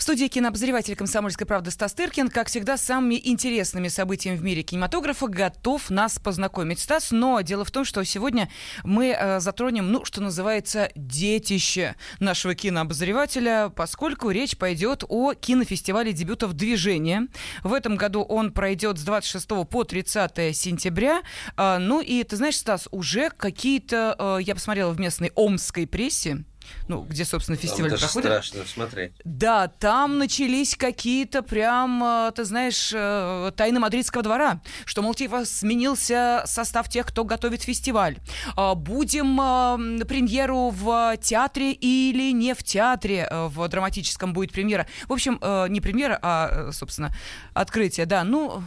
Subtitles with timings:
[0.00, 4.62] В студии кинообозреватель «Комсомольской правды» Стас Тыркин, как всегда, с самыми интересными событиями в мире
[4.62, 6.78] кинематографа готов нас познакомить.
[6.78, 8.48] Стас, но дело в том, что сегодня
[8.82, 16.54] мы э, затронем, ну, что называется, детище нашего кинообозревателя, поскольку речь пойдет о кинофестивале дебютов
[16.54, 17.28] движения.
[17.62, 21.20] В этом году он пройдет с 26 по 30 сентября.
[21.58, 26.46] Э, ну и, ты знаешь, Стас, уже какие-то, э, я посмотрела в местной омской прессе,
[26.88, 28.30] ну, где, собственно, фестиваль там проходит.
[28.30, 29.12] страшно смотреть.
[29.24, 35.44] Да, там начались какие-то прям, э, ты знаешь, э, тайны мадридского двора, что, мол, типа,
[35.44, 38.18] сменился состав тех, кто готовит фестиваль.
[38.56, 44.86] А, Будем э, премьеру в театре или не в театре, в драматическом будет премьера.
[45.06, 45.40] В общем,
[45.72, 47.14] не премьера, а, собственно,
[47.54, 48.24] открытие, да.
[48.24, 48.62] Ну,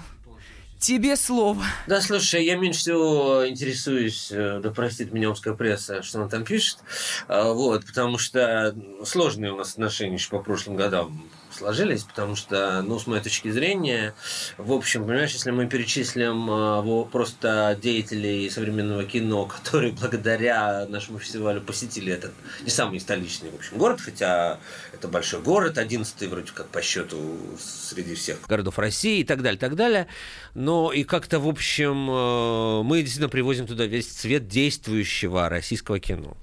[0.84, 1.64] тебе слово.
[1.88, 6.44] Да, слушай, я меньше всего интересуюсь, э, да простит меня омская пресса, что она там
[6.44, 6.80] пишет,
[7.28, 12.82] А, вот, потому что сложные у нас отношения еще по прошлым годам сложились, потому что,
[12.82, 14.14] ну, с моей точки зрения,
[14.58, 21.62] в общем, понимаешь, если мы перечислим э, просто деятелей современного кино, которые благодаря нашему фестивалю
[21.62, 24.60] посетили этот не самый столичный, в общем, город, хотя
[24.92, 29.60] это большой город, одиннадцатый вроде как по счету среди всех городов России и так далее,
[29.60, 30.08] так далее.
[30.56, 36.38] Но и как-то, в общем, э, мы действительно привозим туда весь цвет действующего российского кино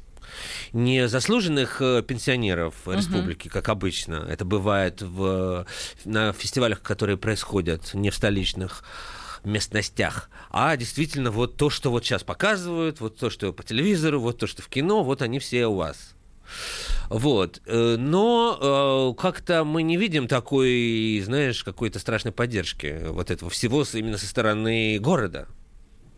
[0.73, 4.27] не заслуженных э, пенсионеров республики, как обычно.
[4.29, 5.67] Это бывает в,
[6.05, 8.85] на фестивалях, которые происходят не в столичных
[9.45, 14.39] местностях, а действительно вот то, что вот сейчас показывают, вот то, что по телевизору, вот
[14.39, 16.15] то, что в кино, вот они все у вас.
[17.11, 17.61] Вот.
[17.67, 23.85] Э, Но э, как-то мы не видим такой, знаешь, какой-то страшной поддержки вот этого всего
[23.93, 25.49] именно со стороны города.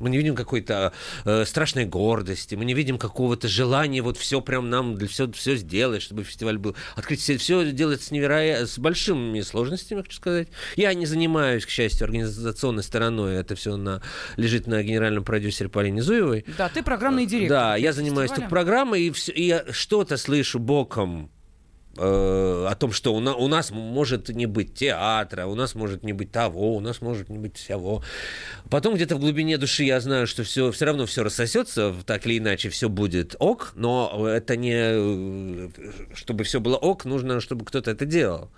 [0.02, 0.92] Мы не видим какой-то
[1.24, 5.54] э, страшной гордости, мы не видим какого-то желания вот все прям нам для все, все
[5.56, 7.20] сделать, чтобы фестиваль был открыть.
[7.20, 10.48] Все, все делается с невероятно, с большими сложностями, хочу сказать.
[10.76, 13.36] Я не занимаюсь, к счастью, организационной стороной.
[13.36, 14.02] Это все на,
[14.36, 16.44] лежит на генеральном продюсере Полине Зуевой.
[16.58, 17.56] Да, ты программный директор.
[17.58, 18.48] Да, я занимаюсь фестиваля.
[18.48, 21.41] только программой, и, всё- и я что-то слышу боком э,
[21.96, 26.12] о том, что у, на- у нас может не быть театра, у нас может не
[26.12, 28.02] быть того, у нас может не быть всего.
[28.70, 32.38] Потом где-то в глубине души я знаю, что все, все равно все рассосется, так или
[32.38, 34.72] иначе все будет ок, но это не...
[34.74, 35.68] э,
[36.14, 38.50] Чтобы все было ок, нужно, чтобы кто-то это делал.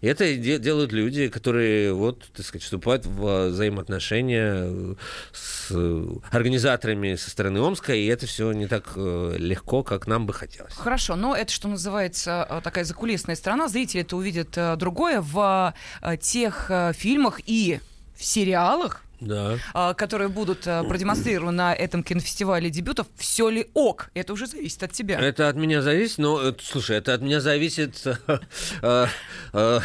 [0.00, 4.94] И это де- делают люди, которые, вот, так сказать, вступают в взаимоотношения э,
[5.32, 10.26] с э, организаторами со стороны Омска, и это все не так э, легко, как нам
[10.26, 10.74] бы хотелось.
[10.74, 13.68] Хорошо, но это, что называется, э, такая закулисная сторона.
[13.68, 15.72] Зрители это увидят э, другое в
[16.02, 17.80] э, тех э, фильмах и
[18.14, 19.58] в сериалах, Да.
[19.72, 24.10] а, которые будут а, продемонстрированы на этом кинофестивале дебютов, все ли ок?
[24.14, 25.18] Это уже зависит от тебя.
[25.18, 29.06] Это от меня зависит, но, э, слушай, это от меня зависит э,
[29.52, 29.80] э,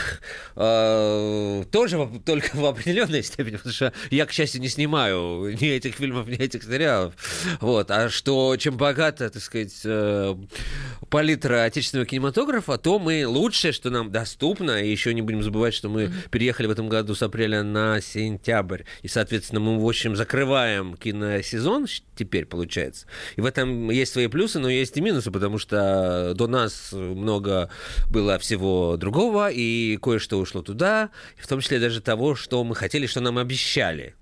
[0.56, 5.96] э, тоже только в определенной степени, потому что я, к счастью, не снимаю ни этих
[5.96, 7.14] фильмов, ни этих сериалов.
[7.62, 7.90] Вот.
[7.92, 10.36] А что, чем богата, так сказать, э,
[11.10, 15.90] палитра отечественного кинематографа, то мы лучшее, что нам доступно, и еще не будем забывать, что
[15.90, 19.21] мы переехали в этом году с апреля на сентябрь, и, соответственно,
[19.60, 23.06] мы, в общем, закрываем киносезон теперь, получается.
[23.36, 27.70] И в этом есть свои плюсы, но есть и минусы, потому что до нас много
[28.10, 33.08] было всего другого, и кое-что ушло туда, в том числе даже того, что мы хотели,
[33.08, 34.16] что нам обещали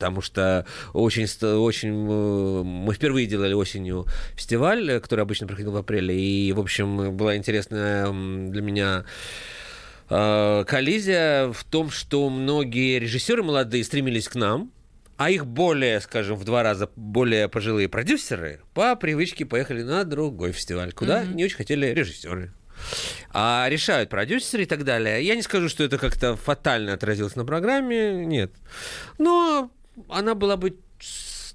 [0.00, 5.76] потому что очень, очень э, мы впервые делали осенью фестиваль, э, который обычно проходил в
[5.76, 9.04] апреле, и, в общем, была интересная для меня
[10.10, 14.72] коллизия в том, что многие режиссеры молодые стремились к нам,
[15.16, 20.52] а их более, скажем, в два раза более пожилые продюсеры по привычке поехали на другой
[20.52, 22.52] фестиваль, куда не очень хотели режиссеры.
[23.32, 25.22] А решают продюсеры и так далее.
[25.22, 28.52] Я не скажу, что это как-то фатально отразилось на программе, нет.
[29.18, 29.70] Но
[30.08, 30.76] она была бы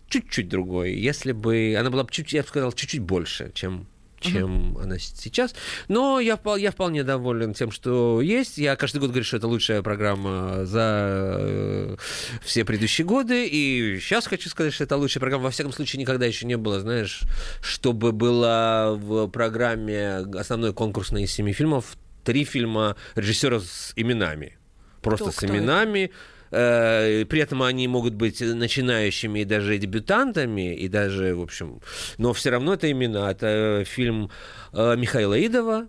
[0.10, 1.76] чуть-чуть другой, если бы...
[1.78, 3.88] Она была бы чуть, я бы сказал, чуть-чуть больше, чем
[4.32, 5.54] чем она с- сейчас.
[5.88, 8.58] Но я, я вполне доволен тем, что есть.
[8.58, 11.96] Я каждый год говорю, что это лучшая программа за э,
[12.44, 13.48] все предыдущие годы.
[13.48, 15.46] И сейчас хочу сказать, что это лучшая программа.
[15.46, 17.22] Во всяком случае, никогда еще не было, знаешь,
[17.62, 24.58] чтобы была в программе основной конкурсной из семи фильмов три фильма режиссеров с именами.
[25.02, 25.56] Просто Кто- с кто это?
[25.58, 26.00] именами.
[26.06, 26.10] Э,
[26.50, 31.82] При этом они могут быть начинающими и даже дебютантами, и даже, в общем,
[32.18, 33.30] но все равно это имена.
[33.32, 34.30] Это фильм
[34.72, 35.88] э, Михаила Идова,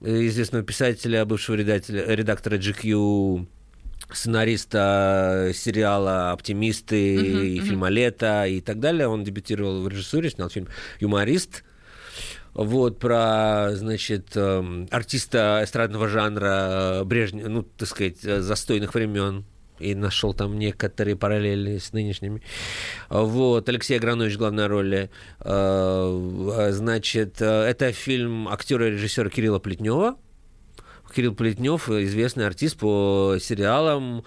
[0.00, 3.46] э, известного писателя, бывшего редателя- редактора GQ,
[4.12, 9.08] сценариста сериала «Оптимисты» и фильма «Лето» и так далее.
[9.08, 10.68] Он дебютировал в режиссуре, снял фильм
[11.00, 11.64] «Юморист».
[12.54, 19.44] вот, про, значит, эм, артиста эстрадного жанра Брежнева, ну, так сказать, застойных времен,
[19.78, 22.42] и нашел там некоторые параллели с нынешними.
[23.08, 25.10] Вот, Алексей Агранович главной роли.
[25.40, 30.16] Э, значит, э, это фильм актера и режиссера Кирилла Плетнева.
[31.14, 34.24] Кирилл Плетнев, известный артист по сериалам,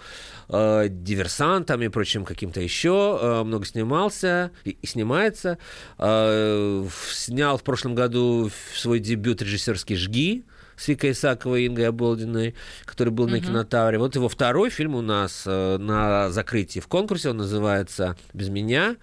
[0.48, 5.58] э, диверсантам и прочим каким-то еще, много снимался и, снимается.
[5.98, 10.44] Снял в прошлом году свой дебют режиссерский «Жги»,
[10.80, 12.54] с Викой Исаковой и Ингой Оболдиной,
[12.86, 13.32] который был uh-huh.
[13.32, 13.98] на кинотавре.
[13.98, 18.96] Вот его второй фильм у нас э, на закрытии в конкурсе, он называется «Без меня».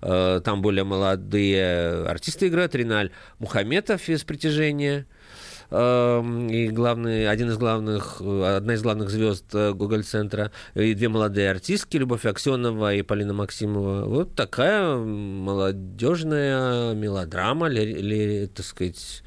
[0.00, 2.76] Э, там более молодые артисты играют.
[2.76, 3.10] Риналь
[3.40, 5.06] Мухаметов из «Притяжения»,
[5.70, 11.50] эм, и главный, один из главных, э, одна из главных звезд Гоголь-центра, и две молодые
[11.50, 14.04] артистки, Любовь Аксенова и Полина Максимова.
[14.04, 19.23] Вот такая молодежная мелодрама, ли, ли, так сказать,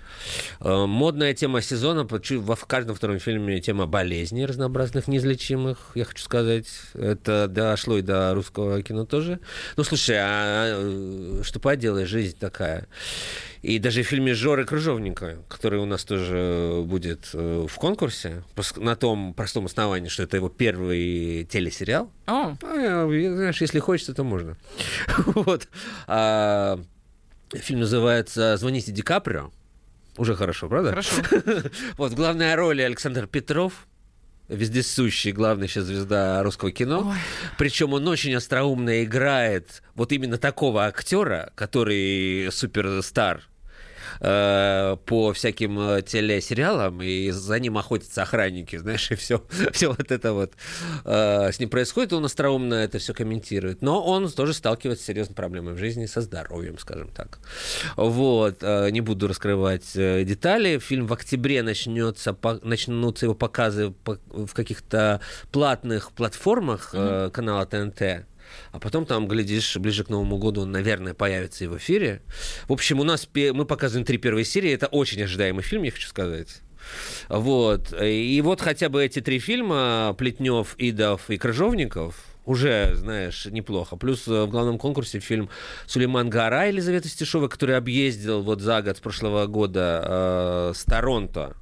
[0.59, 6.67] модная тема сезона, в каждом втором фильме тема болезней разнообразных, неизлечимых, я хочу сказать.
[6.93, 9.39] Это дошло и до русского кино тоже.
[9.75, 12.87] Ну, слушай, а, а что поделаешь, жизнь такая.
[13.61, 18.43] И даже в фильме Жоры Крыжовника, который у нас тоже будет э, в конкурсе,
[18.77, 22.11] на том простом основании, что это его первый телесериал.
[22.27, 22.55] Oh.
[22.61, 24.57] А, знаешь, если хочется, то можно.
[25.25, 25.67] вот.
[26.07, 26.79] А,
[27.53, 29.51] фильм называется «Звоните Ди Каприо».
[30.17, 30.89] Уже хорошо, правда?
[30.89, 31.21] Хорошо.
[31.97, 33.87] вот, главная роль Александр Петров,
[34.47, 37.09] вездесущий, главная сейчас звезда русского кино.
[37.09, 37.15] Ой.
[37.57, 43.43] Причем он очень остроумно играет вот именно такого актера, который суперстар
[44.19, 50.11] э, по всяким э, телесериалам, и за ним охотятся охранники, знаешь, и все, все вот
[50.11, 50.53] это вот
[51.05, 53.81] э, с ним происходит, он остроумно это все комментирует.
[53.81, 57.39] Но он тоже сталкивается с серьезной проблемой в жизни, со здоровьем, скажем так.
[57.95, 60.79] Вот, э, не буду раскрывать э, детали.
[60.79, 65.21] Фильм в октябре начнется, по, начнутся его показы по, в каких-то
[65.51, 68.27] платных платформах э, канала ТНТ
[68.71, 72.21] а потом там, глядишь, ближе к Новому году он, наверное, появится и в эфире.
[72.67, 76.07] В общем, у нас мы показываем три первые серии, это очень ожидаемый фильм, я хочу
[76.07, 76.61] сказать.
[77.29, 77.93] Вот.
[78.01, 82.15] И вот хотя бы эти три фильма Плетнев, Идов и Крыжовников
[82.45, 83.97] уже, знаешь, неплохо.
[83.97, 85.49] Плюс э, в главном конкурсе фильм
[85.85, 91.57] Сулейман Гара Елизавета Стешова, который объездил вот за год с прошлого года э, с Торонто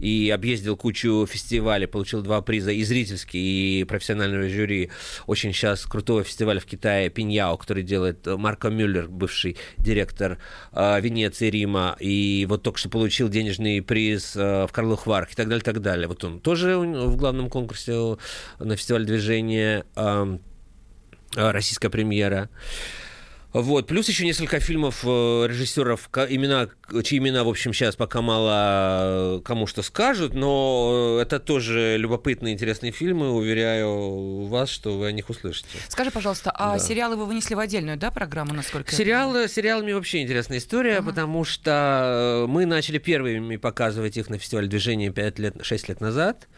[0.00, 4.90] и объездил кучу фестивалей, получил два приза и зрительский, и профессионального жюри.
[5.26, 10.38] Очень сейчас крутого фестиваля в Китае Пиньяо, который делает Марко Мюллер, бывший директор
[10.72, 15.34] э, Венеции, Рима, и вот только что получил денежный приз э, в Карловых Варах и
[15.34, 16.08] так далее, так далее.
[16.08, 18.16] Вот он тоже в главном конкурсе
[18.58, 20.38] на фестивале движения э,
[21.36, 22.48] российская премьера.
[23.52, 23.86] Вот.
[23.88, 26.68] Плюс еще несколько фильмов э, режиссеров, имена,
[27.02, 31.96] чьи имена, в общем, сейчас пока мало э, кому что скажут, но э, это тоже
[31.98, 33.32] любопытные, интересные фильмы.
[33.32, 35.78] Уверяю вас, что вы о них услышите.
[35.88, 36.78] Скажи, пожалуйста, а да.
[36.78, 41.10] сериалы вы вынесли в отдельную, да, программу, насколько Сериалы, сериалами вообще интересная история, ага.
[41.10, 46.48] потому что мы начали первыми показывать их на фестивале движения 5 лет, 6 лет назад.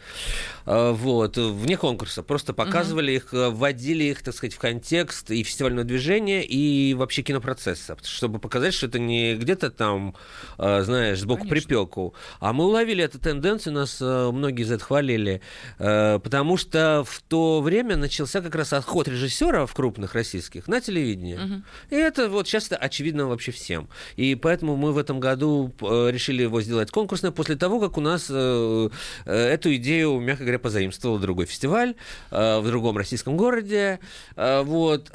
[0.65, 2.23] Вот, вне конкурса.
[2.23, 3.47] Просто показывали ага.
[3.47, 8.73] их, вводили их, так сказать, в контекст и фестивального движения, и вообще кинопроцесса, чтобы показать,
[8.73, 10.15] что это не где-то там,
[10.57, 11.67] э, знаешь, сбоку Конечно.
[11.67, 12.13] припеку.
[12.39, 15.41] А мы уловили эту тенденцию, нас э, многие за это хвалили,
[15.79, 21.37] э, потому что в то время начался как раз отход режиссеров крупных российских на телевидение.
[21.37, 21.61] Угу.
[21.91, 23.87] И это вот сейчас очевидно вообще всем.
[24.17, 28.29] И поэтому мы в этом году решили его сделать конкурсным после того, как у нас
[28.29, 31.95] эту идею, мягко говоря, позаимствовал другой фестиваль
[32.31, 33.99] в другом российском городе.
[34.35, 35.11] Вот.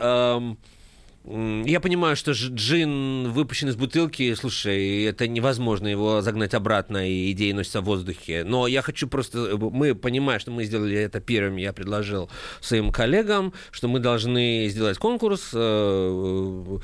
[1.31, 7.53] Я понимаю, что джин выпущен из бутылки, слушай, это невозможно его загнать обратно, и идеи
[7.53, 8.45] носятся в воздухе.
[8.45, 9.59] Но я хочу просто...
[9.59, 12.31] Мы понимаем, что мы сделали это первыми, я предложил
[12.61, 16.79] своим коллегам, что мы должны сделать конкурс, э,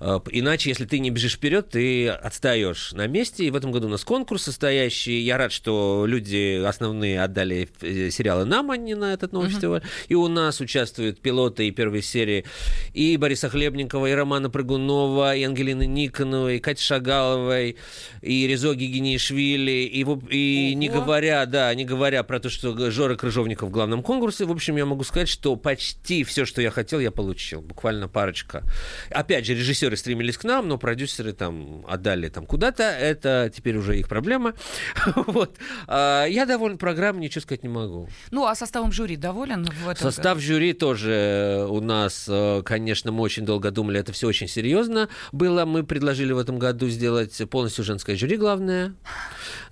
[0.00, 3.44] э, иначе, если ты не бежишь вперед, ты отстаешь на месте.
[3.44, 5.20] И в этом году у нас конкурс состоящий.
[5.20, 9.52] Я рад, что люди основные отдали э, сериалы нам, а не на этот новый uh-huh.
[9.52, 9.82] фестиваль.
[10.08, 12.46] И у нас участвуют пилоты и первой серии
[12.94, 17.76] и Бориса Хлебникова, Масленникова, и Романа Прыгунова, и Ангелины Никоновой, и Кати Шагаловой,
[18.22, 23.68] и Резо Гигинишвили, и, и не говоря, да, не говоря про то, что Жора Крыжовников
[23.68, 27.10] в главном конкурсе, в общем, я могу сказать, что почти все, что я хотел, я
[27.10, 27.60] получил.
[27.60, 28.62] Буквально парочка.
[29.10, 32.82] Опять же, режиссеры стремились к нам, но продюсеры там отдали там куда-то.
[32.82, 34.54] Это теперь уже их проблема.
[35.16, 35.56] вот.
[35.86, 38.08] А, я доволен программой, ничего сказать не могу.
[38.30, 39.64] Ну, а составом жюри доволен?
[39.64, 44.26] В этом Состав жюри тоже у нас, э, конечно, мы очень долго думали, это все
[44.26, 45.64] очень серьезно было.
[45.64, 48.94] Мы предложили в этом году сделать полностью женское жюри главное.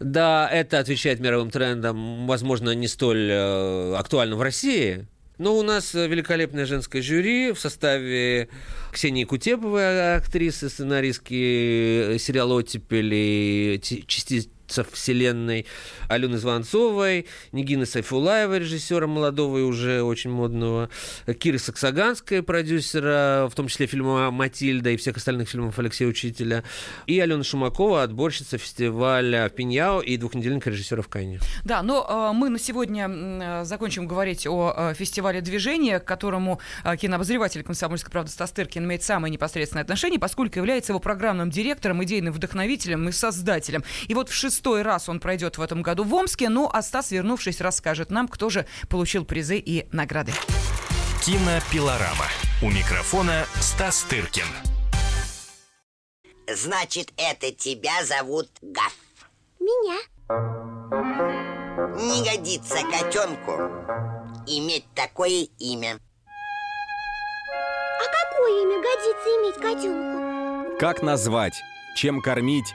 [0.01, 5.07] Да, это отвечает мировым трендам, возможно, не столь э, актуально в России,
[5.39, 8.49] но у нас великолепное женское жюри в составе
[8.93, 14.51] Ксении Кутеповой, актрисы, сценаристки сериала «Оттепель» и частицы
[14.93, 15.67] вселенной
[16.09, 20.91] Алены Звонцовой, Нигины Сайфулаева, режиссера молодого и уже очень модного,
[21.39, 26.65] Киры Саксаганской, продюсера, в том числе фильма «Матильда» и всех остальных фильмов Алексея Учителя,
[27.07, 31.41] и Алена Шумакова, отборщица фестиваля Пиньяо и двухнедельника режиссера в Кайне.
[31.65, 36.61] Да, но э, мы на сегодня э, закончим говорить о э, фестивале движения, к которому
[37.01, 42.33] кинообозреватель «Комсомольской правды» Стас Тыркин имеет самое непосредственное отношение, поскольку является его программным директором, идейным
[42.33, 43.85] вдохновителем и создателем.
[44.07, 46.49] И вот в шестой раз он пройдет в этом году в Омске.
[46.49, 50.33] Ну, а Стас, вернувшись, расскажет нам, кто же получил призы и награды.
[51.25, 52.27] Кинопилорама.
[52.61, 54.47] У микрофона Стас Тыркин.
[56.53, 58.97] Значит, это тебя зовут Гаф.
[59.61, 59.99] Меня.
[61.95, 63.53] Не годится котенку
[64.49, 66.01] иметь такое имя.
[67.47, 70.79] А какое имя годится иметь котенку?
[70.81, 71.55] Как назвать?
[71.95, 72.75] Чем кормить?